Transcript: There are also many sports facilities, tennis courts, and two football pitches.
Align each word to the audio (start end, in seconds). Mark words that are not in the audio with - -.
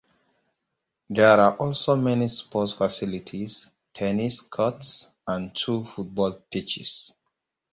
There 1.11 1.39
are 1.39 1.57
also 1.57 1.95
many 1.95 2.27
sports 2.27 2.73
facilities, 2.73 3.69
tennis 3.93 4.41
courts, 4.41 5.11
and 5.27 5.55
two 5.55 5.83
football 5.83 6.31
pitches. 6.49 7.13